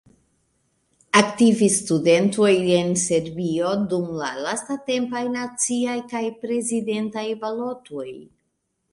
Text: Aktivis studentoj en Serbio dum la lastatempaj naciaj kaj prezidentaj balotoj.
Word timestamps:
Aktivis 1.19 1.73
studentoj 1.81 2.47
en 2.77 2.87
Serbio 3.01 3.73
dum 3.91 4.07
la 4.21 4.29
lastatempaj 4.45 5.21
naciaj 5.35 5.99
kaj 6.15 6.23
prezidentaj 6.47 7.27
balotoj. 7.45 8.07